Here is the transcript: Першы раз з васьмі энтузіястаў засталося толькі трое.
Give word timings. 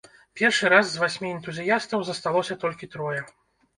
Першы 0.39 0.69
раз 0.73 0.85
з 0.91 1.01
васьмі 1.03 1.29
энтузіястаў 1.35 1.99
засталося 2.07 2.59
толькі 2.65 2.91
трое. 2.97 3.21